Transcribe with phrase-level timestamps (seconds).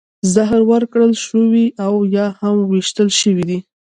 [0.33, 3.59] زهر ورکړل شوي او یا هم ویشتل شوي دي